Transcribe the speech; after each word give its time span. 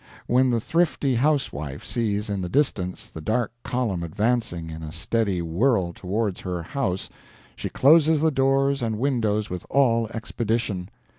When 0.25 0.49
the 0.49 0.59
thrifty 0.59 1.13
housewife 1.13 1.85
sees 1.85 2.27
in 2.27 2.41
the 2.41 2.49
distance 2.49 3.07
the 3.07 3.21
dark 3.21 3.51
column 3.63 4.01
advancing 4.01 4.71
in 4.71 4.81
a 4.81 4.91
steady 4.91 5.43
whirl 5.43 5.93
towards 5.93 6.39
her 6.41 6.63
house, 6.63 7.07
she 7.55 7.69
closes 7.69 8.19
the 8.19 8.31
doors 8.31 8.81
and 8.81 8.97
windows 8.97 9.51
with 9.51 9.63
all 9.69 10.07
expedition. 10.11 10.89